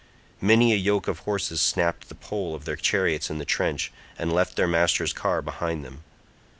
Many 0.41 0.73
a 0.73 0.77
yoke 0.77 1.07
of 1.07 1.19
horses 1.19 1.61
snapped 1.61 2.09
the 2.09 2.15
pole 2.15 2.55
of 2.55 2.65
their 2.65 2.75
chariots 2.75 3.29
in 3.29 3.37
the 3.37 3.45
trench 3.45 3.91
and 4.17 4.33
left 4.33 4.55
their 4.55 4.65
master's 4.67 5.13
car 5.13 5.43
behind 5.43 5.85
them. 5.85 6.03